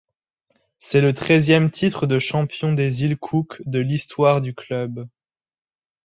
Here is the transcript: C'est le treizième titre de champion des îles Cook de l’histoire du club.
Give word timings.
C'est 0.79 0.99
le 0.99 1.13
treizième 1.13 1.69
titre 1.69 2.07
de 2.07 2.17
champion 2.17 2.73
des 2.73 3.03
îles 3.03 3.17
Cook 3.19 3.61
de 3.67 3.77
l’histoire 3.77 4.41
du 4.41 4.55
club. 4.55 5.07